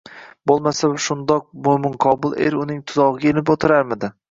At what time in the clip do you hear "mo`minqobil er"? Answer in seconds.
1.69-2.59